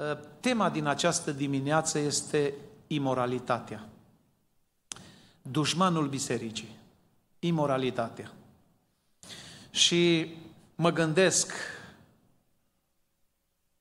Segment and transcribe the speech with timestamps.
[0.00, 2.54] ă, tema din această dimineață este
[2.86, 3.88] imoralitatea.
[5.42, 6.78] Dușmanul bisericii.
[7.38, 8.32] Imoralitatea.
[9.70, 10.34] Și
[10.74, 11.52] mă gândesc,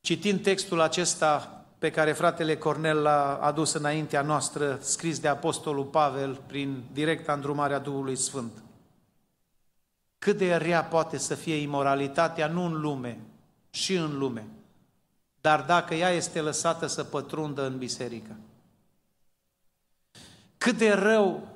[0.02, 6.42] citind textul acesta pe care fratele Cornel l-a adus înaintea noastră, scris de Apostolul Pavel
[6.48, 8.52] prin directa îndrumarea Duhului Sfânt.
[10.20, 13.20] Cât de rea poate să fie imoralitatea, nu în lume,
[13.70, 14.48] și în lume,
[15.42, 18.36] dar dacă ea este lăsată să pătrundă în biserică.
[20.58, 21.48] Cât de rău,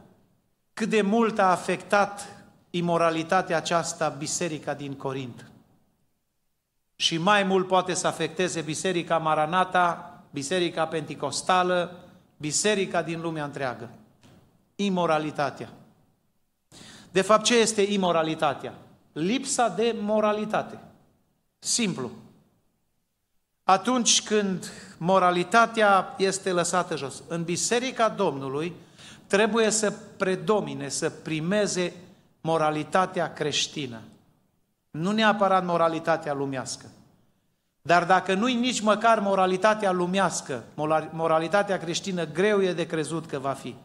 [0.73, 5.51] cât de mult a afectat imoralitatea aceasta biserica din Corint.
[6.95, 11.99] Și mai mult poate să afecteze biserica Maranata, biserica penticostală,
[12.37, 13.89] biserica din lumea întreagă.
[14.75, 15.69] Imoralitatea.
[17.11, 18.73] De fapt, ce este imoralitatea?
[19.11, 20.79] Lipsa de moralitate.
[21.59, 22.11] Simplu.
[23.63, 28.73] Atunci când moralitatea este lăsată jos, în Biserica Domnului
[29.27, 31.93] trebuie să predomine, să primeze
[32.41, 34.01] moralitatea creștină.
[34.91, 36.85] Nu neapărat moralitatea lumească.
[37.81, 40.63] Dar dacă nu-i nici măcar moralitatea lumească,
[41.11, 43.75] moralitatea creștină, greu e de crezut că va fi.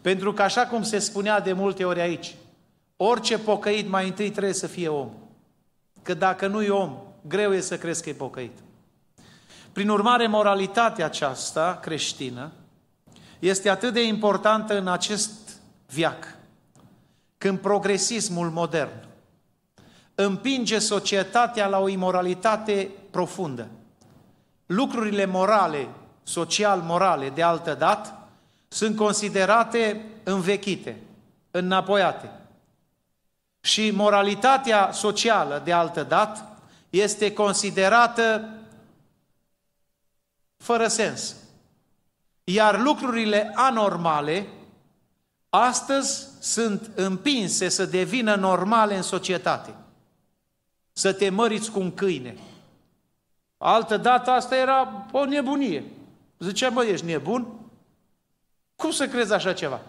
[0.00, 2.34] Pentru că așa cum se spunea de multe ori aici,
[2.96, 5.10] orice pocăit mai întâi trebuie să fie om.
[6.02, 6.96] Că dacă nu e om,
[7.28, 8.58] greu e să crezi că e pocăit.
[9.72, 12.52] Prin urmare, moralitatea aceasta creștină
[13.38, 15.32] este atât de importantă în acest
[15.86, 16.36] viac,
[17.38, 19.06] când progresismul modern
[20.14, 23.68] împinge societatea la o imoralitate profundă.
[24.66, 25.88] Lucrurile morale,
[26.22, 28.28] social-morale de altă dată,
[28.68, 31.00] sunt considerate învechite,
[31.50, 32.30] înapoiate.
[33.60, 36.55] Și moralitatea socială de altă dată
[37.00, 38.48] este considerată
[40.56, 41.34] fără sens.
[42.44, 44.46] Iar lucrurile anormale
[45.48, 49.74] astăzi sunt împinse să devină normale în societate.
[50.92, 52.36] Să te măriți cu un câine.
[53.58, 55.84] Altă dată asta era o nebunie.
[56.38, 57.46] Zicea, mă, ești nebun?
[58.76, 59.80] Cum să crezi așa ceva?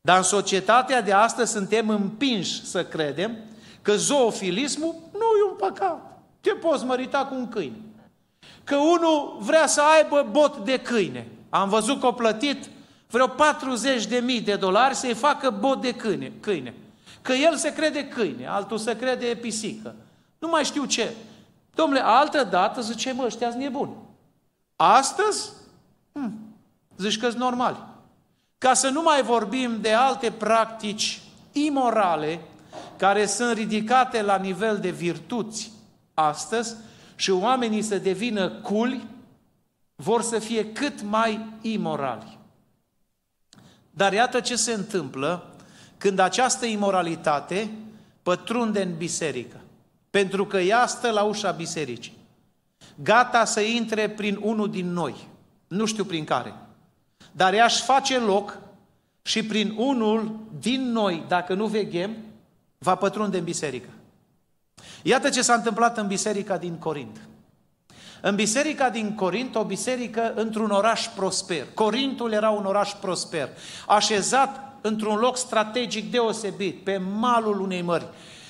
[0.00, 3.36] Dar în societatea de astăzi suntem împinși să credem
[3.82, 6.07] că zoofilismul nu e un păcat.
[6.40, 7.76] Te poți mărita cu un câine.
[8.64, 11.28] Că unul vrea să aibă bot de câine.
[11.48, 12.68] Am văzut că a plătit
[13.10, 16.32] vreo 40 de mii de dolari să-i facă bot de câine.
[16.40, 16.74] câine.
[17.22, 19.94] Că el se crede câine, altul se crede pisică.
[20.38, 21.14] Nu mai știu ce.
[21.74, 23.96] Domnule, altă dată zice, mă, ăștia nebuni.
[24.76, 25.50] Astăzi,
[26.12, 26.32] hm,
[26.96, 27.88] zici că normal.
[28.58, 31.20] Ca să nu mai vorbim de alte practici
[31.52, 32.40] imorale
[32.96, 35.72] care sunt ridicate la nivel de virtuți
[36.18, 36.74] astăzi
[37.14, 39.06] și oamenii să devină culi,
[39.94, 42.38] vor să fie cât mai imorali.
[43.90, 45.54] Dar iată ce se întâmplă
[45.96, 47.70] când această imoralitate
[48.22, 49.56] pătrunde în biserică.
[50.10, 52.16] Pentru că ea stă la ușa bisericii.
[53.02, 55.28] Gata să intre prin unul din noi.
[55.68, 56.54] Nu știu prin care.
[57.32, 58.58] Dar ea își face loc
[59.22, 62.16] și prin unul din noi, dacă nu veghem,
[62.78, 63.88] va pătrunde în biserică.
[65.02, 67.28] Iată ce s-a întâmplat în biserica din Corint.
[68.20, 71.66] În biserica din Corint, o biserică într-un oraș prosper.
[71.74, 73.48] Corintul era un oraș prosper,
[73.86, 78.06] așezat într-un loc strategic deosebit, pe malul unei mări.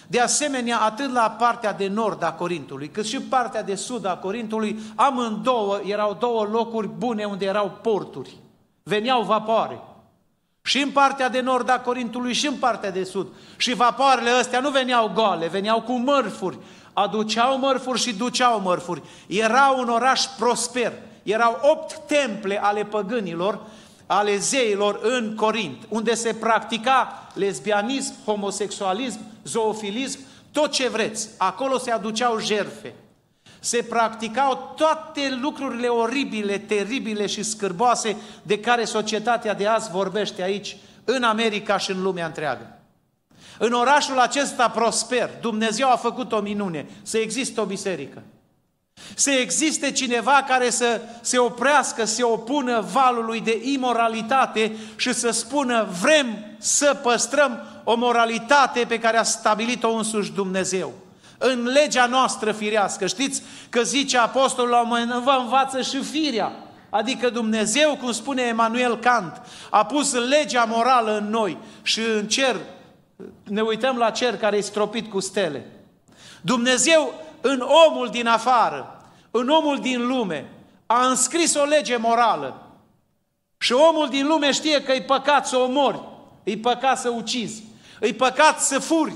[0.07, 4.17] De asemenea, atât la partea de nord a Corintului, cât și partea de sud a
[4.17, 8.37] Corintului, amândouă erau două locuri bune unde erau porturi.
[8.83, 9.81] Veneau vapoare.
[10.69, 13.27] Și în partea de nord a Corintului și în partea de sud.
[13.57, 16.59] Și vapoarele astea nu veneau goale, veneau cu mărfuri.
[16.93, 19.03] Aduceau mărfuri și duceau mărfuri.
[19.27, 20.93] Era un oraș prosper.
[21.23, 23.61] Erau opt temple ale păgânilor,
[24.07, 30.19] ale zeilor în Corint, unde se practica lesbianism, homosexualism, zoofilism,
[30.53, 31.29] tot ce vreți.
[31.39, 32.95] Acolo se aduceau jerfe.
[33.61, 40.77] Se practicau toate lucrurile oribile, teribile și scârboase de care societatea de azi vorbește aici,
[41.05, 42.79] în America și în lumea întreagă.
[43.59, 48.23] În orașul acesta prosper, Dumnezeu a făcut o minune, să existe o biserică.
[49.15, 55.31] Să existe cineva care să se oprească, să se opună valului de imoralitate și să
[55.31, 60.93] spună vrem să păstrăm o moralitate pe care a stabilit-o însuși Dumnezeu.
[61.39, 66.53] În legea noastră firească, știți că zice apostolul la un moment vă învață și firea.
[66.91, 72.57] Adică Dumnezeu, cum spune Emanuel Kant, a pus legea morală în noi și în cer,
[73.45, 75.67] ne uităm la cer care e stropit cu stele.
[76.41, 80.51] Dumnezeu în omul din afară, în omul din lume
[80.87, 82.63] a înscris o lege morală
[83.59, 86.01] și omul din lume știe că e păcat să omori,
[86.43, 87.63] e păcat să ucizi,
[88.01, 89.13] e păcat să furi,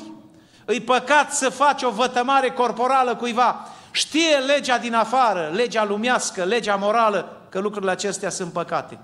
[0.73, 3.69] e păcat să faci o vătămare corporală cuiva.
[3.91, 8.99] Știe legea din afară, legea lumească, legea morală, că lucrurile acestea sunt păcate.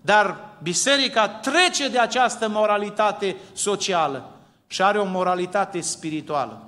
[0.00, 4.30] Dar biserica trece de această moralitate socială
[4.66, 6.66] și are o moralitate spirituală.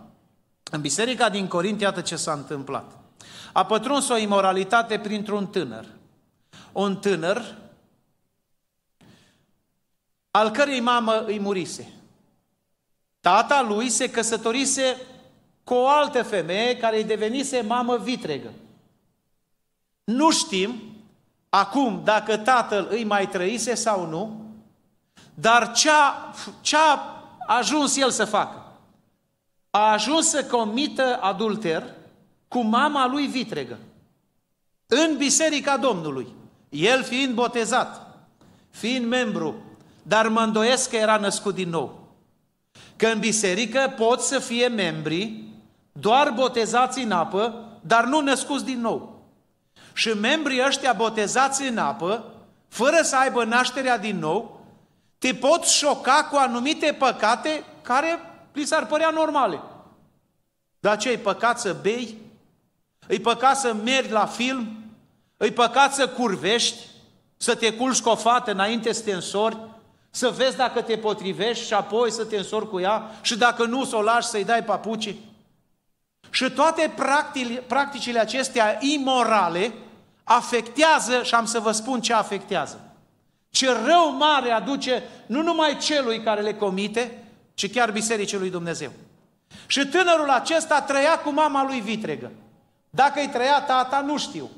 [0.71, 2.93] În biserica din Corint, iată ce s-a întâmplat.
[3.53, 5.85] A pătruns o imoralitate printr-un tânăr.
[6.73, 7.55] Un tânăr
[10.31, 11.93] al cărei mamă îi murise.
[13.21, 14.97] Tata lui se căsătorise
[15.65, 18.53] cu o altă femeie care îi devenise mamă vitregă.
[20.05, 20.83] Nu știm
[21.49, 24.43] acum dacă tatăl îi mai trăise sau nu,
[25.35, 27.01] dar ce-a, ce-a
[27.47, 28.73] ajuns el să facă?
[29.71, 31.95] A ajuns să comită adulter
[32.49, 33.79] cu mama lui vitregă.
[34.87, 36.33] În Biserica Domnului.
[36.69, 38.19] El fiind botezat,
[38.71, 39.55] fiind membru,
[40.03, 41.98] dar mă îndoiesc că era născut din nou.
[42.99, 45.43] Că în biserică pot să fie membri
[45.93, 49.23] doar botezați în apă, dar nu născuți din nou.
[49.93, 52.25] Și membrii ăștia botezați în apă,
[52.69, 54.67] fără să aibă nașterea din nou,
[55.19, 58.19] te pot șoca cu anumite păcate care
[58.53, 59.61] li s-ar părea normale.
[60.81, 62.19] Dar ce, e păcat să bei?
[63.09, 64.69] E păcat să mergi la film?
[65.37, 66.87] E păcat să curvești?
[67.37, 69.57] Să te culci cu o fată înainte să te însori?
[70.11, 73.11] Să vezi dacă te potrivești și apoi să te însori cu ea?
[73.21, 75.15] Și dacă nu, să o lași să-i dai papuci?
[76.31, 76.95] Și toate
[77.67, 79.73] practicile acestea imorale
[80.25, 82.81] afectează, și am să vă spun ce afectează.
[83.51, 87.25] Ce rău mare aduce nu numai celui care le comite,
[87.55, 88.93] ci chiar Bisericii lui Dumnezeu.
[89.67, 92.31] Și tânărul acesta trăia cu mama lui vitregă.
[92.91, 94.51] Dacă îi trăia tata, nu știu.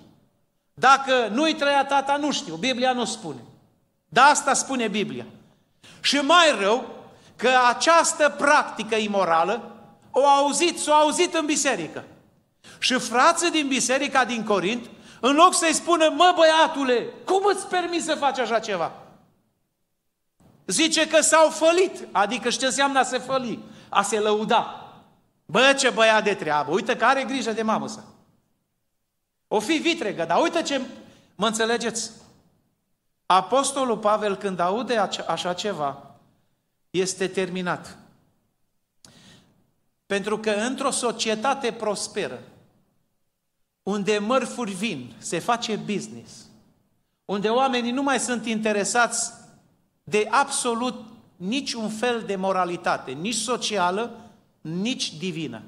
[0.74, 2.54] Dacă nu îi trăia tata, nu știu.
[2.54, 3.40] Biblia nu spune.
[4.08, 5.24] Dar asta spune Biblia.
[6.00, 6.94] Și mai rău,
[7.36, 9.74] că această practică imorală
[10.10, 12.04] o auzit, s-o auzit în biserică.
[12.78, 14.90] Și frații din biserica din Corint,
[15.20, 18.92] în loc să-i spună, mă băiatule, cum îți permis să faci așa ceva?
[20.66, 23.58] Zice că s-au fălit, adică ce înseamnă a se făli?
[23.88, 24.92] A se lăuda.
[25.46, 28.04] Bă, ce băiat de treabă, uite că are grijă de mamă sa.
[29.48, 30.80] O fi vitregă, dar uite ce...
[31.34, 32.10] Mă înțelegeți?
[33.32, 34.96] Apostolul Pavel, când aude
[35.26, 36.16] așa ceva,
[36.90, 37.98] este terminat.
[40.06, 42.42] Pentru că într-o societate prosperă,
[43.82, 46.32] unde mărfuri vin, se face business,
[47.24, 49.32] unde oamenii nu mai sunt interesați
[50.04, 51.04] de absolut
[51.36, 54.30] niciun fel de moralitate, nici socială,
[54.60, 55.62] nici divină.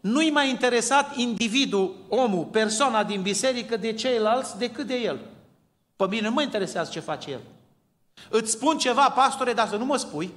[0.00, 5.20] Nu-i mai interesat individul, omul, persoana din biserică de ceilalți decât de el.
[6.00, 7.40] Pe mine nu mă interesează ce face el.
[8.28, 10.32] Îți spun ceva, pastore, dar să nu mă spui.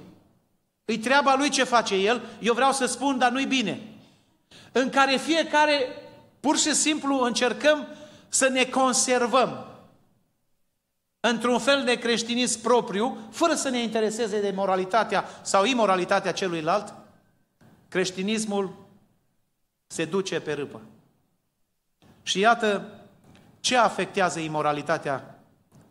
[0.84, 3.80] Îi treaba lui ce face el, eu vreau să spun, dar nu-i bine.
[4.72, 5.86] În care fiecare,
[6.40, 7.86] pur și simplu, încercăm
[8.28, 9.66] să ne conservăm
[11.20, 16.94] într-un fel de creștinism propriu, fără să ne intereseze de moralitatea sau imoralitatea celuilalt,
[17.88, 18.74] creștinismul
[19.86, 20.80] se duce pe râpă.
[22.22, 22.88] Și iată
[23.60, 25.33] ce afectează imoralitatea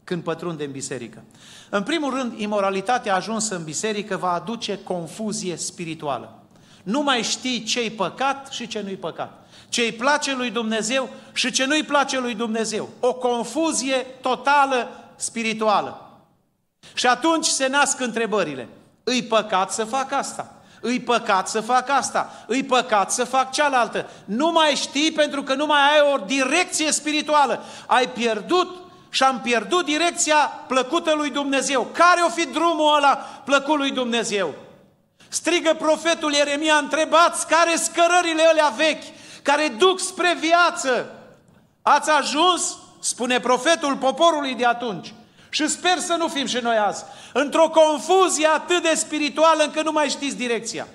[0.03, 1.23] când pătrunde în biserică.
[1.69, 6.37] În primul rând, imoralitatea ajunsă în biserică va aduce confuzie spirituală.
[6.83, 9.47] Nu mai știi ce-i păcat și ce nu-i păcat.
[9.69, 12.89] Ce-i place lui Dumnezeu și ce nu-i place lui Dumnezeu.
[12.99, 16.09] O confuzie totală spirituală.
[16.93, 18.67] Și atunci se nasc întrebările.
[19.03, 20.55] Îi păcat să fac asta?
[20.81, 24.09] Îi păcat să fac asta, îi păcat să fac cealaltă.
[24.25, 27.63] Nu mai știi pentru că nu mai ai o direcție spirituală.
[27.87, 28.82] Ai pierdut
[29.13, 30.35] și am pierdut direcția
[30.67, 31.87] plăcută lui Dumnezeu.
[31.93, 33.15] Care o fi drumul ăla
[33.45, 34.53] plăcut lui Dumnezeu?
[35.27, 39.03] Strigă profetul Ieremia, întrebați care scărările alea vechi,
[39.41, 41.19] care duc spre viață.
[41.81, 45.13] Ați ajuns, spune profetul poporului de atunci,
[45.49, 47.03] și sper să nu fim și noi azi,
[47.33, 50.87] într-o confuzie atât de spirituală încât nu mai știți direcția.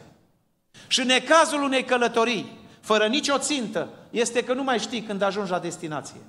[0.86, 5.50] Și în cazul unei călătorii, fără nicio țintă, este că nu mai știi când ajungi
[5.50, 6.20] la destinație.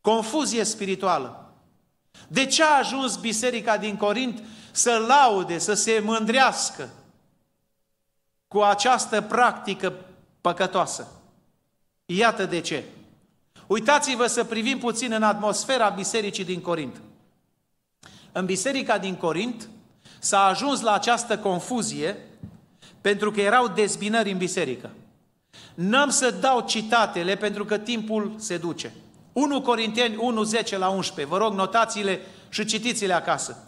[0.00, 1.54] Confuzie spirituală.
[2.28, 6.88] De ce a ajuns biserica din Corint să laude, să se mândrească
[8.48, 9.94] cu această practică
[10.40, 11.06] păcătoasă?
[12.06, 12.84] Iată de ce.
[13.66, 17.00] Uitați-vă să privim puțin în atmosfera bisericii din Corint.
[18.32, 19.68] În biserica din Corint
[20.18, 22.16] s-a ajuns la această confuzie
[23.00, 24.90] pentru că erau dezbinări în biserică.
[25.74, 28.92] N-am să dau citatele pentru că timpul se duce.
[29.32, 31.34] 1 Corinteni 1, 10 la 11.
[31.34, 33.64] Vă rog, notațiile și citiți-le acasă.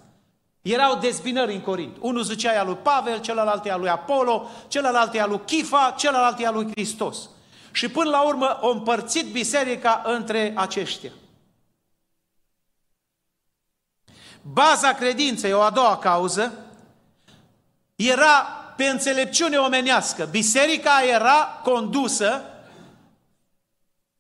[0.62, 1.97] Erau dezbinări în Corint.
[2.00, 6.50] Unul zicea ea lui Pavel, celălalt ea lui Apollo, celălalt ea lui Chifa, celălalt ea
[6.50, 7.28] lui Hristos.
[7.73, 11.11] Și până la urmă o împărțit biserica între aceștia.
[14.42, 16.52] Baza credinței, o a doua cauză,
[17.95, 20.25] era pe înțelepciune omenească.
[20.25, 22.52] Biserica era condusă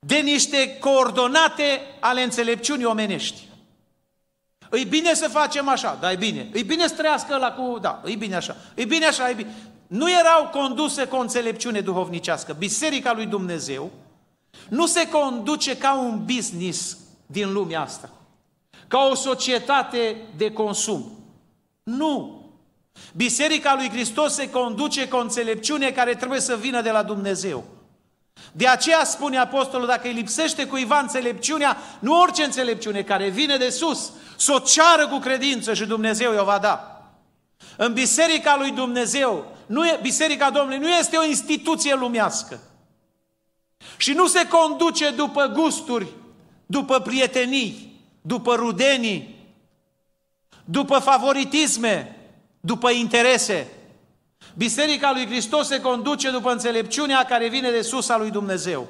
[0.06, 3.48] de niște coordonate ale înțelepciunii omenești.
[4.68, 6.48] Îi bine să facem așa, da, e bine.
[6.52, 8.56] Îi bine să trăiască la cu, da, e bine așa.
[8.74, 9.54] E bine așa, e bine.
[9.86, 12.52] Nu erau conduse cu o înțelepciune duhovnicească.
[12.52, 13.90] Biserica lui Dumnezeu
[14.68, 18.10] nu se conduce ca un business din lumea asta.
[18.88, 21.18] Ca o societate de consum.
[21.82, 22.42] Nu.
[23.14, 27.64] Biserica lui Hristos se conduce cu o înțelepciune care trebuie să vină de la Dumnezeu.
[28.52, 33.70] De aceea spune apostolul, dacă îi lipsește cuiva înțelepciunea, nu orice înțelepciune care vine de
[33.70, 37.02] sus, să o ceară cu credință și Dumnezeu i-o va da.
[37.76, 42.60] În biserica lui Dumnezeu, nu e, biserica Domnului nu este o instituție lumească.
[43.96, 46.06] Și nu se conduce după gusturi,
[46.66, 49.36] după prietenii, după rudenii,
[50.64, 52.16] după favoritisme,
[52.60, 53.66] după interese.
[54.54, 58.88] Biserica lui Hristos se conduce după înțelepciunea care vine de sus a lui Dumnezeu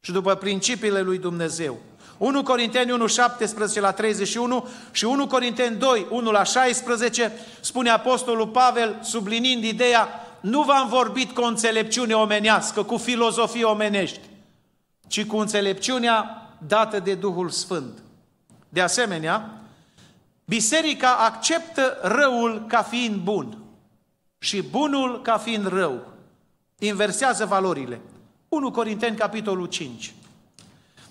[0.00, 1.78] și după principiile lui Dumnezeu.
[2.18, 8.48] 1 Corinteni 1, 17 la 31 și 1 Corinteni 2, 1 la 16, spune Apostolul
[8.48, 10.08] Pavel, sublinind ideea,
[10.40, 14.20] nu v-am vorbit cu o înțelepciune omenească, cu filozofie omenești,
[15.06, 17.98] ci cu înțelepciunea dată de Duhul Sfânt.
[18.68, 19.50] De asemenea,
[20.44, 23.59] biserica acceptă răul ca fiind bun
[24.42, 26.06] și bunul ca fiind rău.
[26.78, 28.00] Inversează valorile.
[28.48, 30.14] 1 Corinteni, capitolul 5.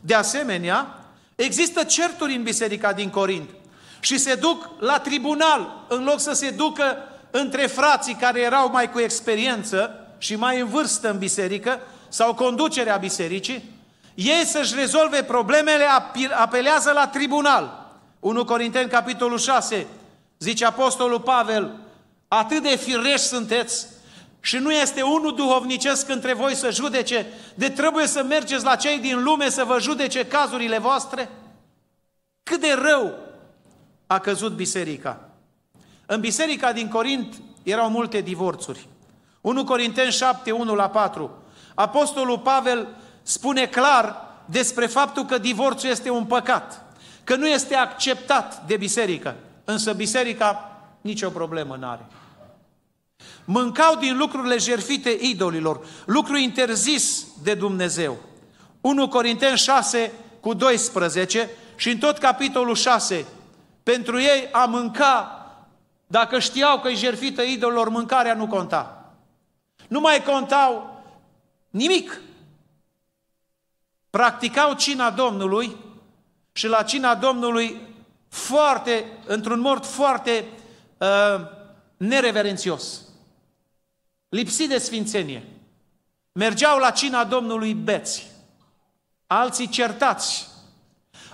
[0.02, 1.06] De asemenea,
[1.36, 3.50] există certuri în biserica din Corint
[4.00, 6.98] și se duc la tribunal în loc să se ducă
[7.32, 12.98] între frații care erau mai cu experiență și mai în vârstă în biserică sau conducerea
[12.98, 13.64] bisericii,
[14.16, 15.86] ei să-și rezolve problemele,
[16.36, 17.94] apelează la tribunal.
[18.20, 19.88] 1 Corinteni, capitolul 6,
[20.40, 21.72] zice Apostolul Pavel,
[22.30, 23.88] atât de fireși sunteți
[24.40, 29.00] și nu este unul duhovnicesc între voi să judece, de trebuie să mergeți la cei
[29.00, 31.30] din lume să vă judece cazurile voastre?
[32.44, 33.14] Cât de rău
[34.08, 35.30] a căzut biserica.
[36.06, 38.88] În biserica din Corint erau multe divorțuri.
[39.42, 41.44] 1 Corinteni 7, 1 la 4.
[41.76, 42.88] Apostolul Pavel
[43.22, 46.86] spune clar despre faptul că divorțul este un păcat,
[47.24, 52.06] că nu este acceptat de biserică, însă biserica nicio problemă nu are.
[53.52, 58.18] Mâncau din lucrurile jerfite idolilor, lucru interzis de Dumnezeu.
[58.82, 63.26] 1 Corinteni 6 cu 12 și în tot capitolul 6,
[63.84, 65.46] pentru ei a mânca,
[66.08, 69.14] dacă știau că e jerfită idolilor, mâncarea nu conta.
[69.88, 71.02] Nu mai contau
[71.70, 72.22] nimic.
[74.10, 75.78] Practicau cina Domnului
[76.52, 77.82] și la cina Domnului
[78.28, 80.46] foarte, într-un mod foarte
[80.98, 81.08] uh,
[81.98, 83.08] nereverențios
[84.30, 85.44] lipsit de sfințenie.
[86.32, 88.28] Mergeau la cina Domnului beți,
[89.28, 90.48] alții certați,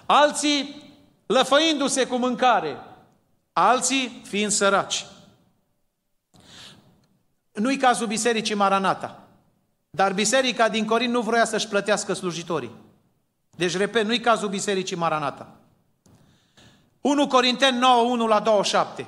[0.06, 0.84] alții
[1.26, 2.78] lăfăindu-se cu mâncare,
[3.54, 5.06] alții fiind săraci.
[7.52, 9.24] Nu-i cazul bisericii Maranata,
[9.90, 12.72] dar biserica din Corin nu vrea să-și plătească slujitorii.
[13.56, 15.48] Deci, repet, nu-i cazul bisericii Maranata.
[17.02, 19.08] 1 Corinteni 9, 1 la 27.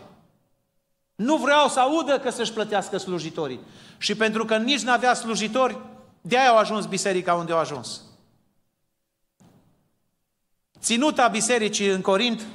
[1.18, 3.60] Nu vreau să audă că să-și plătească slujitorii.
[3.98, 5.78] Și pentru că nici nu avea slujitori,
[6.22, 8.02] de aia au ajuns biserica unde au ajuns.
[10.80, 12.46] Ținuta bisericii în Corint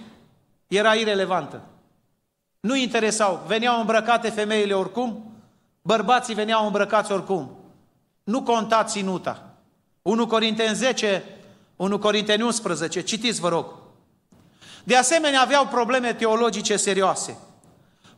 [0.67, 1.63] era irelevantă.
[2.61, 3.45] Nu interesau.
[3.47, 5.35] Veneau îmbrăcate femeile oricum,
[5.83, 7.57] bărbații veneau îmbrăcați oricum.
[8.25, 9.55] Nu conta ținuta.
[10.03, 11.25] 1 Corinteni 10,
[11.77, 13.67] 1 Corinteni 11, citiți vă rog.
[14.85, 17.39] De asemenea, aveau probleme teologice serioase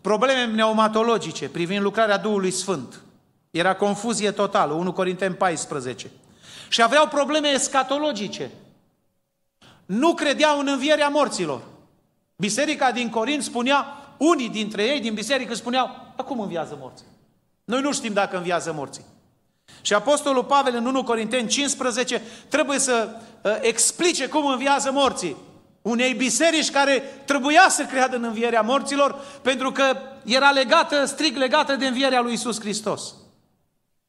[0.04, 3.00] probleme pneumatologice privind lucrarea Duhului Sfânt.
[3.50, 6.11] Era confuzie totală, 1 Corinteni 14.
[6.68, 8.50] Și aveau probleme escatologice.
[9.87, 11.62] Nu credeau în învierea morților.
[12.37, 13.87] Biserica din Corint spunea,
[14.18, 17.06] unii dintre ei din biserică spuneau, acum înviază morții.
[17.64, 19.04] Noi nu știm dacă înviază morții.
[19.80, 23.08] Și Apostolul Pavel în 1 Corinteni 15 trebuie să
[23.42, 25.37] uh, explice cum înviază morții
[25.85, 31.76] unei biserici care trebuia să creadă în învierea morților, pentru că era legată, strict legată
[31.76, 33.14] de învierea lui Isus Hristos.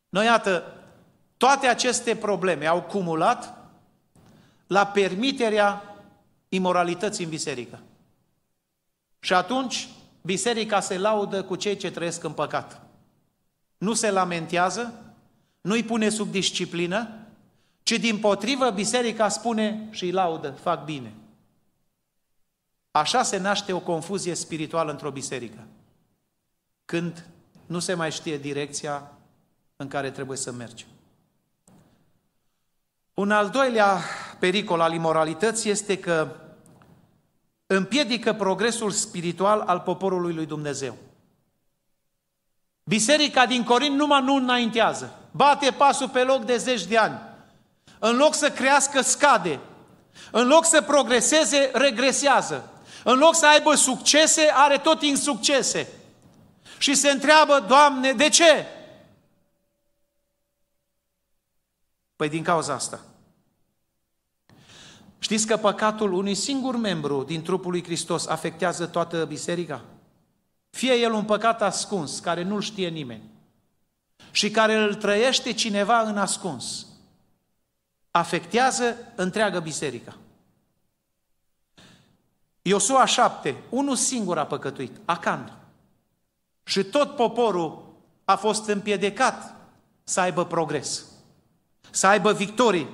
[0.09, 0.75] Noi, iată,
[1.37, 3.53] Toate aceste probleme au cumulat
[4.67, 5.95] la permiterea
[6.49, 7.79] imoralității în biserică.
[9.19, 9.87] Și atunci,
[10.21, 12.81] biserica se laudă cu cei ce trăiesc în păcat.
[13.77, 14.93] Nu se lamentează,
[15.61, 17.09] nu-i pune sub disciplină,
[17.83, 21.13] ci din potrivă biserica spune și îi laudă, fac bine.
[22.95, 25.67] Așa se naște o confuzie spirituală într-o biserică.
[26.85, 27.25] Când
[27.65, 29.11] nu se mai știe direcția
[29.75, 30.87] în care trebuie să mergem.
[33.13, 33.99] Un al doilea
[34.39, 36.35] pericol al imoralității este că
[37.67, 40.95] împiedică progresul spiritual al poporului lui Dumnezeu.
[42.83, 45.19] Biserica din Corint numai nu înaintează.
[45.31, 47.19] Bate pasul pe loc de zeci de ani.
[47.99, 49.59] În loc să crească, scade.
[50.31, 52.69] În loc să progreseze, regresează.
[53.07, 55.87] În loc să aibă succese, are tot insuccese.
[56.77, 58.65] Și se întreabă, Doamne, de ce?
[62.15, 62.99] Păi din cauza asta.
[65.19, 69.81] Știți că păcatul unui singur membru din trupul lui Hristos afectează toată biserica?
[70.69, 73.29] Fie el un păcat ascuns, care nu-l știe nimeni,
[74.31, 76.85] și care îl trăiește cineva în ascuns,
[78.11, 80.15] afectează întreaga biserică.
[82.67, 85.57] Iosua 7, unul singur a păcătuit, Acan.
[86.63, 89.55] Și tot poporul a fost împiedicat
[90.03, 91.05] să aibă progres,
[91.89, 92.89] să aibă victorii,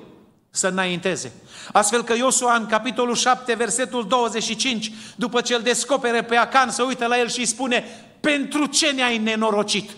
[0.50, 1.34] să înainteze.
[1.72, 6.84] Astfel că Iosua în capitolul 7, versetul 25, după ce îl descopere pe Acan, să
[6.84, 7.86] uită la el și îi spune,
[8.20, 9.92] pentru ce ne-ai nenorocit?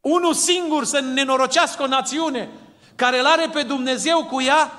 [0.00, 2.48] Unul singur să nenorocească o națiune
[2.94, 4.72] care îl are pe Dumnezeu cu ea?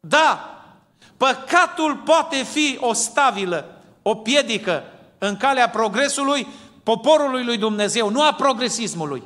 [0.00, 0.59] Da,
[1.20, 4.82] păcatul poate fi o stabilă, o piedică
[5.18, 6.46] în calea progresului
[6.82, 9.22] poporului lui Dumnezeu, nu a progresismului,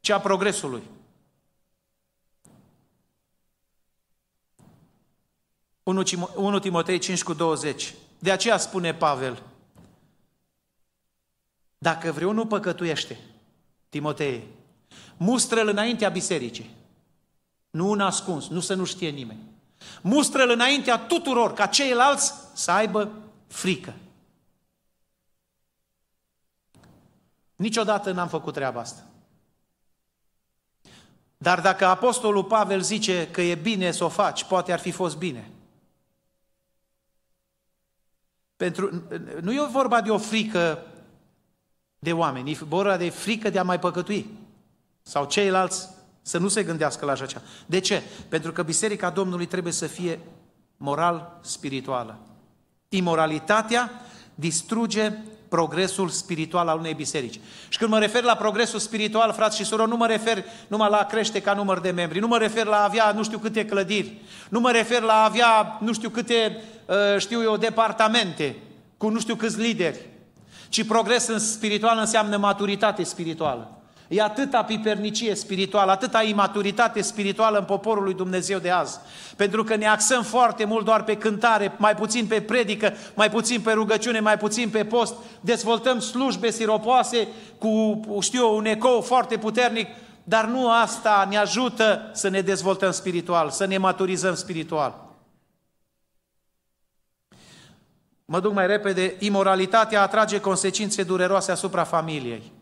[0.00, 0.82] ci a progresului.
[6.34, 7.94] 1 Timotei 5 cu 20.
[8.18, 9.42] De aceea spune Pavel,
[11.78, 13.18] dacă vreunul păcătuiește,
[13.88, 14.46] Timotei,
[15.16, 16.70] mustră-l înaintea bisericii,
[17.70, 19.51] nu un ascuns, nu să nu știe nimeni.
[20.02, 23.12] Mustră-l înaintea tuturor, ca ceilalți să aibă
[23.46, 23.94] frică.
[27.56, 29.06] Niciodată n-am făcut treaba asta.
[31.36, 35.16] Dar dacă Apostolul Pavel zice că e bine să o faci, poate ar fi fost
[35.16, 35.50] bine.
[38.56, 39.02] Pentru,
[39.40, 40.86] nu e vorba de o frică
[41.98, 44.30] de oameni, e vorba de frică de a mai păcătui.
[45.02, 45.88] Sau ceilalți
[46.22, 47.42] să nu se gândească la așa ceva.
[47.66, 48.02] De ce?
[48.28, 50.20] Pentru că Biserica Domnului trebuie să fie
[50.76, 52.18] moral-spirituală.
[52.88, 53.90] Imoralitatea
[54.34, 55.12] distruge
[55.48, 57.40] progresul spiritual al unei biserici.
[57.68, 60.96] Și când mă refer la progresul spiritual, frați și surori, nu mă refer numai la
[60.96, 63.64] a crește ca număr de membri, nu mă refer la a avea nu știu câte
[63.64, 68.56] clădiri, nu mă refer la a avea nu știu câte, uh, știu eu, departamente
[68.96, 70.08] cu nu știu câți lideri,
[70.68, 73.81] ci progres în spiritual înseamnă maturitate spirituală.
[74.12, 78.98] E atâta pipernicie spirituală, atâta imaturitate spirituală în poporul lui Dumnezeu de azi.
[79.36, 83.60] Pentru că ne axăm foarte mult doar pe cântare, mai puțin pe predică, mai puțin
[83.60, 85.14] pe rugăciune, mai puțin pe post.
[85.40, 89.88] Dezvoltăm slujbe siropoase cu, știu un ecou foarte puternic,
[90.24, 95.10] dar nu asta ne ajută să ne dezvoltăm spiritual, să ne maturizăm spiritual.
[98.24, 102.52] Mă duc mai repede, imoralitatea atrage consecințe dureroase asupra familiei.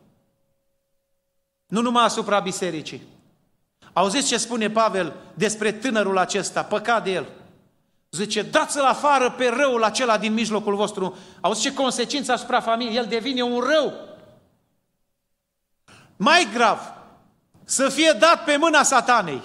[1.70, 3.02] Nu numai asupra bisericii.
[3.92, 7.28] Auziți ce spune Pavel despre tânărul acesta, păcat de el.
[8.10, 11.16] Zice, dați-l afară pe răul acela din mijlocul vostru.
[11.40, 12.96] Auziți ce consecință asupra familiei?
[12.96, 13.92] El devine un rău.
[16.16, 16.94] Mai grav,
[17.64, 19.42] să fie dat pe mâna satanei.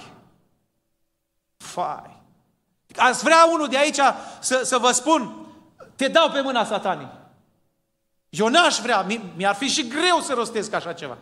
[1.58, 2.22] Fai.
[2.96, 4.00] Ați vrea unul de aici
[4.40, 5.48] să, să vă spun,
[5.96, 7.10] te dau pe mâna satanei.
[8.30, 11.18] Eu n-aș vrea, mi-ar fi și greu să rostesc așa ceva.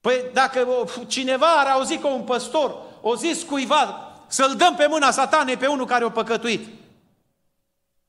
[0.00, 5.10] Păi dacă cineva ar auzi că un păstor o zis cuiva să-l dăm pe mâna
[5.10, 6.68] satanei pe unul care o păcătuit.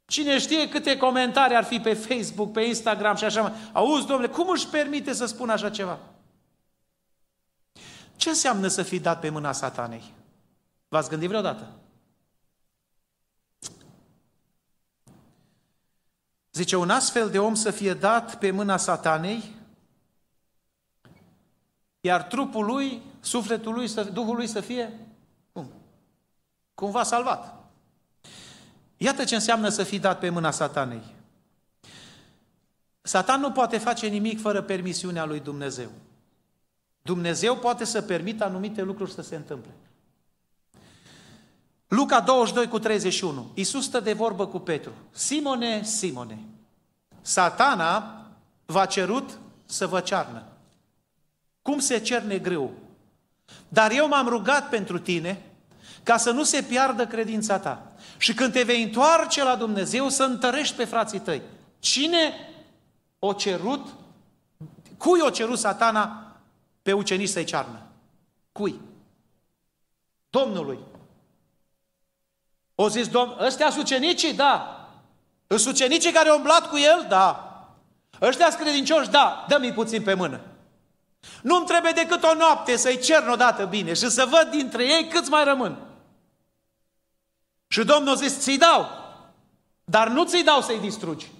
[0.05, 3.53] Cine știe câte comentarii ar fi pe Facebook, pe Instagram și așa mai.
[3.71, 5.99] Auzi, domnule, cum își permite să spună așa ceva?
[8.15, 10.13] Ce înseamnă să fii dat pe mâna satanei?
[10.87, 11.67] V-ați gândit vreodată?
[16.51, 19.55] Zice, un astfel de om să fie dat pe mâna satanei
[22.01, 24.99] iar trupul lui, sufletul lui, Duhul lui să fie
[25.51, 25.71] cum?
[26.73, 27.63] Cumva salvat.
[28.97, 31.03] Iată ce înseamnă să fii dat pe mâna satanei.
[33.01, 35.89] Satan nu poate face nimic fără permisiunea lui Dumnezeu.
[37.01, 39.71] Dumnezeu poate să permită anumite lucruri să se întâmple.
[41.87, 43.51] Luca 22 cu 31.
[43.53, 44.91] Iisus stă de vorbă cu Petru.
[45.11, 46.39] Simone, Simone,
[47.21, 48.21] satana
[48.65, 50.50] v-a cerut să vă cearnă.
[51.61, 52.71] Cum se cerne grâu?
[53.67, 55.41] Dar eu m-am rugat pentru tine
[56.03, 57.91] ca să nu se piardă credința ta.
[58.17, 61.41] Și când te vei întoarce la Dumnezeu, să întărești pe frații tăi.
[61.79, 62.33] Cine
[63.19, 63.87] o cerut,
[64.97, 66.35] cui o cerut satana
[66.81, 67.81] pe ucenici să-i cearnă?
[68.51, 68.79] Cui?
[70.29, 70.79] Domnului.
[72.75, 74.33] O zis, domn, ăstea sunt ucenicii?
[74.33, 74.75] Da.
[75.47, 77.05] Sunt ucenicii care au umblat cu el?
[77.09, 77.45] Da.
[78.21, 79.09] Ăștia sunt credincioși?
[79.09, 79.45] Da.
[79.47, 80.41] Dă-mi puțin pe mână.
[81.41, 85.29] Nu-mi trebuie decât o noapte să-i cern odată bine și să văd dintre ei câți
[85.29, 85.77] mai rămân.
[87.67, 88.87] Și Domnul a zis, ți-i dau,
[89.83, 91.31] dar nu ți-i dau să-i distrugi,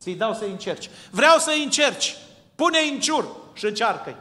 [0.00, 0.90] ți-i dau să-i încerci.
[1.10, 2.16] Vreau să-i încerci,
[2.54, 4.16] pune-i în ciur și încearcă-i.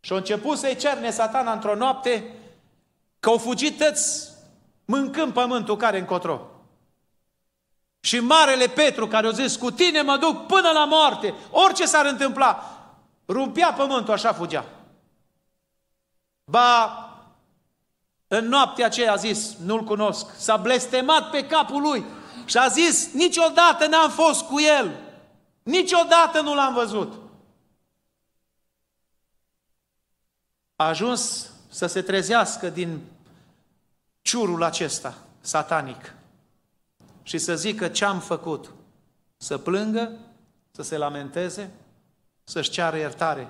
[0.00, 2.34] Și a început să-i cerne satana într-o noapte,
[3.20, 4.28] că au fugit tăți
[4.84, 6.46] mâncând pământul care încotro.
[8.00, 12.06] Și Marele Petru care a zis, cu tine mă duc până la moarte, orice s-ar
[12.06, 12.81] întâmpla,
[13.32, 14.64] rumpea pământul, așa fugea.
[16.44, 16.96] Ba,
[18.26, 22.04] în noaptea aceea a zis, nu-l cunosc, s-a blestemat pe capul lui
[22.44, 25.00] și a zis, niciodată n-am fost cu el,
[25.62, 27.12] niciodată nu l-am văzut.
[30.76, 33.00] A ajuns să se trezească din
[34.22, 36.14] ciurul acesta satanic
[37.22, 38.72] și să zică ce am făcut.
[39.36, 40.18] Să plângă,
[40.70, 41.70] să se lamenteze,
[42.44, 43.48] să-și ceară iertare.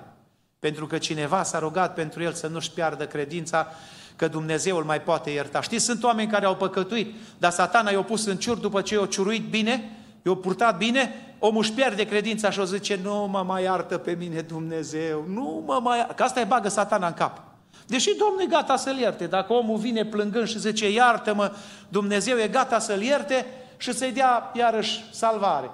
[0.59, 3.67] Pentru că cineva s-a rugat pentru el să nu-și piardă credința
[4.15, 5.61] că Dumnezeu îl mai poate ierta.
[5.61, 9.05] Știți, sunt oameni care au păcătuit, dar satana i-a pus în ciur după ce i-a
[9.05, 9.91] ciuruit bine,
[10.25, 14.11] i-a purtat bine, omul își pierde credința și o zice, nu mă mai iartă pe
[14.11, 16.13] mine Dumnezeu, nu mă mai iartă.
[16.13, 17.41] Că asta e bagă satana în cap.
[17.87, 19.27] Deși Domnul e gata să-l ierte.
[19.27, 21.51] Dacă omul vine plângând și zice, iartă-mă,
[21.89, 23.45] Dumnezeu e gata să-l ierte
[23.77, 25.71] și să-i dea iarăși salvare.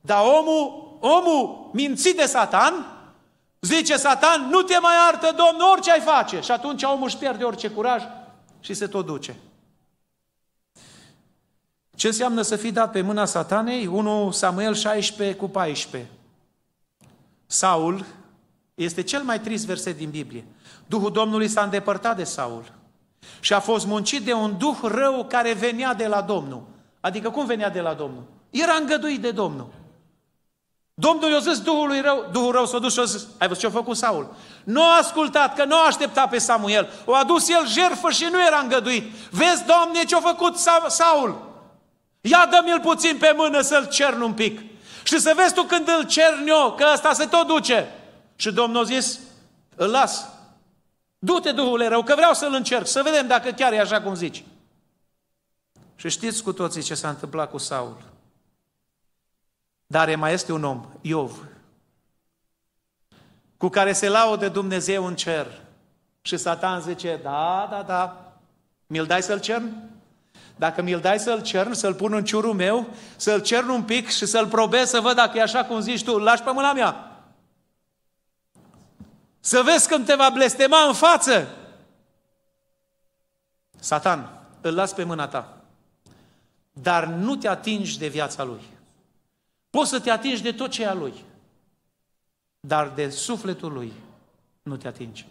[0.00, 2.86] Dar omul, omul mințit de satan,
[3.60, 6.40] zice satan, nu te mai iartă Domnul, orice ai face.
[6.40, 8.02] Și atunci omul își pierde orice curaj
[8.60, 9.36] și se tot duce.
[11.96, 13.86] Ce înseamnă să fii dat pe mâna satanei?
[13.86, 16.10] 1 Samuel 16 cu 14.
[17.46, 18.04] Saul
[18.74, 20.44] este cel mai trist verset din Biblie.
[20.86, 22.72] Duhul Domnului s-a îndepărtat de Saul
[23.40, 26.62] și a fost muncit de un duh rău care venea de la Domnul.
[27.00, 28.22] Adică cum venea de la Domnul?
[28.50, 29.68] Era îngăduit de Domnul.
[31.00, 33.66] Domnul i-a zis Duhului rău, Duhul rău s-a dus și a zis, ai văzut ce
[33.66, 34.34] a făcut Saul?
[34.64, 36.88] Nu a ascultat, că nu a așteptat pe Samuel.
[37.04, 39.12] O adus el jerfă și nu era îngăduit.
[39.30, 40.56] Vezi, Doamne, ce a făcut
[40.88, 41.50] Saul?
[42.20, 44.60] Ia dă-mi-l puțin pe mână să-l cern un pic.
[45.02, 47.94] Și să vezi tu când îl cern eu, că ăsta se tot duce.
[48.36, 49.18] Și Domnul a zis,
[49.76, 50.28] îl las.
[51.18, 54.44] Du-te, Duhul rău, că vreau să-l încerc, să vedem dacă chiar e așa cum zici.
[55.96, 57.96] Și știți cu toții ce s-a întâmplat cu Saul.
[59.90, 61.48] Dar mai este un om, Iov,
[63.56, 65.46] cu care se laude Dumnezeu în cer.
[66.20, 68.32] Și Satan zice, da, da, da,
[68.86, 69.72] mi-l dai să-l cern?
[70.56, 74.26] Dacă mi-l dai să-l cern, să-l pun în ciurul meu, să-l cern un pic și
[74.26, 77.22] să-l probez să văd dacă e așa cum zici tu, îl lași pe mâna mea.
[79.40, 81.48] Să vezi când te va blestema în față.
[83.78, 85.56] Satan, îl las pe mâna ta.
[86.72, 88.60] Dar nu te atingi de viața lui.
[89.70, 91.24] Poți să te atingi de tot ce e a lui.
[92.60, 93.92] Dar de sufletul lui
[94.62, 95.26] nu te atingi.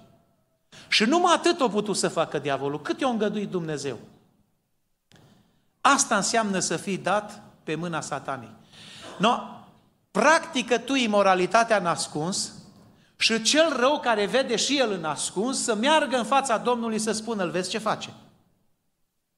[0.88, 4.00] Și numai atât a putut să facă diavolul, cât i-a îngăduit Dumnezeu.
[5.82, 8.52] Asta înseamnă să fii dat pe mâna satanei.
[9.18, 9.40] No,
[10.12, 12.54] practică tu imoralitatea nascuns
[13.18, 17.12] și cel rău care vede și el în ascuns să meargă în fața Domnului să
[17.12, 18.14] spună, îl vezi ce face?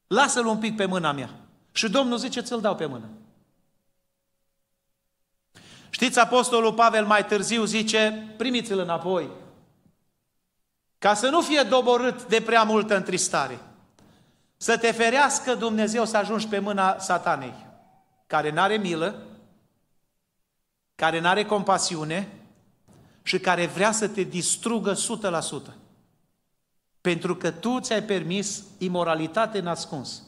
[0.08, 1.30] Lasă-l un pic pe mâna mea.
[1.72, 3.06] Și Domnul zice, ți-l dau pe mână.
[5.90, 9.30] Știți, Apostolul Pavel mai târziu zice, primiți-l înapoi,
[10.98, 13.60] ca să nu fie doborât de prea multă întristare.
[14.58, 17.54] Să te ferească Dumnezeu să ajungi pe mâna satanei,
[18.28, 19.24] care n-are milă,
[20.96, 22.40] care n-are compasiune,
[23.30, 25.74] și care vrea să te distrugă 100%.
[27.02, 30.24] Pentru că tu ți-ai permis imoralitate nascuns.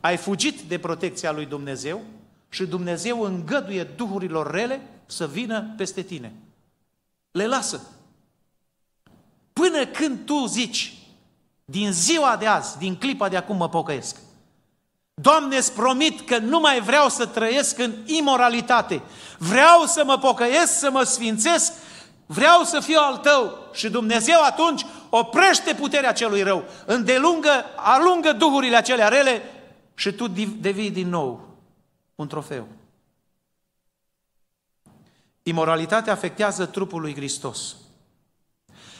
[0.00, 2.02] Ai fugit de protecția lui Dumnezeu
[2.54, 6.32] și Dumnezeu îngăduie duhurilor rele să vină peste tine.
[7.30, 7.80] Le lasă.
[9.52, 10.94] Până când tu zici,
[11.64, 14.16] din ziua de azi, din clipa de acum mă pocăiesc.
[15.14, 19.02] Doamne, îți promit că nu mai vreau să trăiesc în imoralitate.
[19.38, 21.72] Vreau să mă pocăiesc, să mă sfințesc,
[22.26, 28.76] Vreau să fiu al tău și Dumnezeu atunci oprește puterea celui rău, îndelungă, alungă duhurile
[28.76, 29.42] acelea rele
[29.94, 30.26] și tu
[30.60, 31.53] devii din nou
[32.14, 32.66] un trofeu.
[35.42, 37.76] Imoralitatea afectează trupul lui Hristos.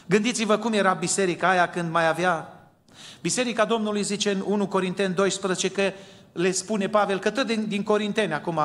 [0.07, 2.48] Gândiți-vă cum era biserica aia când mai avea...
[3.20, 5.92] Biserica Domnului zice în 1 Corinteni 12 că
[6.33, 8.59] le spune Pavel că tot din, din Corinteni, acum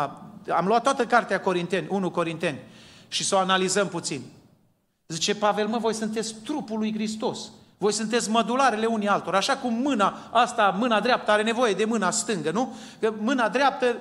[0.50, 2.60] am luat toată cartea Corinteni, 1 Corinteni,
[3.08, 4.22] și să o analizăm puțin.
[5.08, 7.40] Zice Pavel, mă, voi sunteți trupul lui Hristos.
[7.78, 9.36] Voi sunteți mădularele unii altor.
[9.36, 12.76] Așa cum mâna asta, mâna dreaptă, are nevoie de mâna stângă, nu?
[13.00, 13.96] Că mâna dreaptă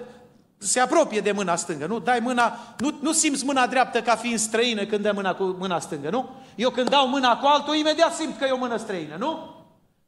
[0.59, 1.99] se apropie de mâna stângă, nu?
[1.99, 5.81] Dai mâna, nu, nu simți mâna dreaptă ca fiind străină când dai mâna cu mâna
[5.81, 6.31] stângă, nu?
[6.55, 9.57] Eu când dau mâna cu altul, imediat simt că e o mână străină, nu?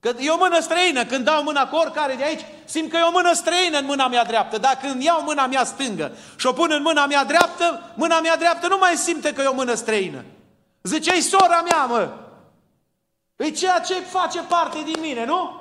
[0.00, 3.02] Că e o mână străină, când dau mâna cu oricare de aici, simt că e
[3.02, 4.58] o mână străină în mâna mea dreaptă.
[4.58, 8.36] Dar când iau mâna mea stângă și o pun în mâna mea dreaptă, mâna mea
[8.36, 10.24] dreaptă nu mai simte că e o mână străină.
[10.82, 12.12] Zice, e sora mea, mă!
[13.36, 15.58] E ceea ce face parte din mine, nu?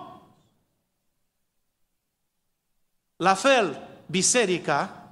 [3.15, 5.09] La fel, biserica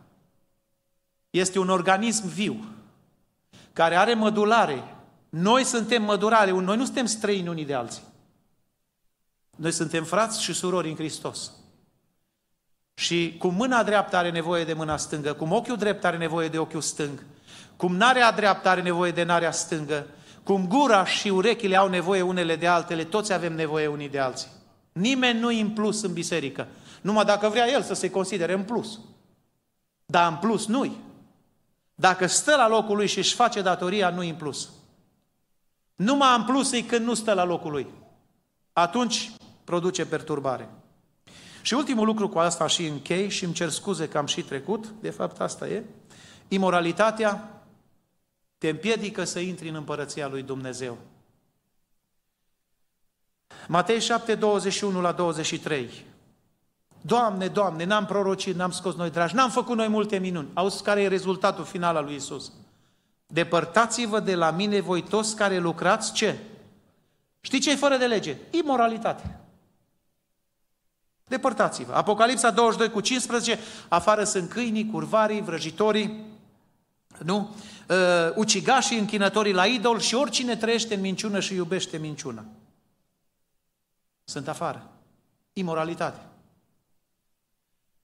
[1.30, 2.66] este un organism viu,
[3.74, 4.84] care are mădulare.
[5.30, 8.04] Noi suntem mădulare, noi nu suntem străini unii de alții.
[9.56, 11.52] Noi suntem frați și surori în Hristos.
[12.94, 16.58] Și cum mâna dreaptă are nevoie de mâna stângă, cum ochiul drept are nevoie de
[16.58, 17.24] ochiul stâng,
[17.76, 20.08] cum narea dreaptă are nevoie de narea stângă,
[20.44, 24.48] cum gura și urechile au nevoie unele de altele, toți avem nevoie unii de alții.
[24.92, 26.68] Nimeni nu e în plus în biserică.
[27.08, 29.00] Numai dacă vrea el să se considere în plus.
[30.06, 30.98] Dar în plus nu-i.
[31.96, 34.70] Dacă stă la locul lui și își face datoria, nu-i în plus.
[35.96, 37.88] Numai în plus e când nu stă la locul lui.
[38.74, 39.32] Atunci
[39.64, 40.70] produce perturbare.
[41.62, 44.94] Și ultimul lucru cu asta și închei și îmi cer scuze că am și trecut,
[45.02, 45.84] de fapt asta e,
[46.48, 47.62] imoralitatea
[48.58, 50.98] te împiedică să intri în împărăția lui Dumnezeu.
[53.68, 56.16] Matei 7, 21 la 23.
[57.02, 60.48] Doamne, Doamne, n-am prorocit, n-am scos noi dragi, n-am făcut noi multe minuni.
[60.54, 62.52] Auzi care e rezultatul final al lui Isus.
[63.28, 66.38] Depărtați-vă de la mine voi toți care lucrați ce?
[67.42, 68.38] Știi ce e fără de lege?
[68.52, 69.40] Imoralitate.
[71.28, 71.94] Depărtați-vă.
[71.94, 76.26] Apocalipsa 22 cu 15, afară sunt câinii, curvarii, vrăjitorii,
[77.24, 77.56] nu?
[77.90, 77.96] Uh,
[78.36, 82.46] ucigașii, închinătorii la idol și oricine trăiește în minciună și iubește minciuna.
[84.24, 84.90] Sunt afară.
[85.54, 86.20] Imoralitate.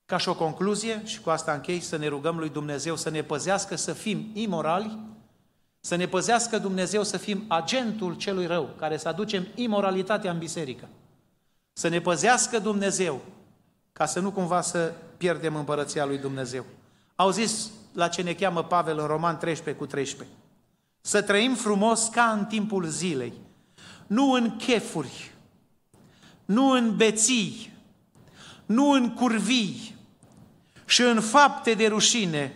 [0.05, 3.23] Ca și o concluzie, și cu asta închei, să ne rugăm lui Dumnezeu să ne
[3.23, 4.97] păzească să fim imorali,
[5.79, 10.87] să ne păzească Dumnezeu să fim agentul celui rău, care să aducem imoralitatea în biserică.
[11.73, 13.21] Să ne păzească Dumnezeu,
[13.93, 16.65] ca să nu cumva să pierdem împărăția lui Dumnezeu.
[17.15, 20.37] Au zis la ce ne cheamă Pavel în Roman 13 cu 13.
[21.01, 23.33] Să trăim frumos ca în timpul zilei,
[24.07, 25.31] nu în chefuri,
[26.45, 27.72] nu în beții,
[28.73, 29.95] nu în curvii
[30.85, 32.55] și în fapte de rușine,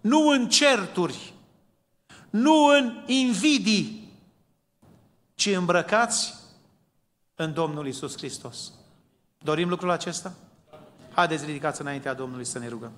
[0.00, 1.32] nu în certuri,
[2.30, 4.12] nu în invidii,
[5.34, 6.34] ci îmbrăcați
[7.34, 8.72] în Domnul Isus Hristos.
[9.38, 10.34] Dorim lucrul acesta?
[11.12, 12.92] Haideți ridicați înaintea Domnului să ne rugăm.